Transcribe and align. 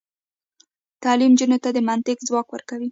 تعلیم 1.03 1.31
نجونو 1.35 1.57
ته 1.63 1.69
د 1.73 1.77
منطق 1.87 2.17
ځواک 2.27 2.47
ورکوي. 2.51 2.79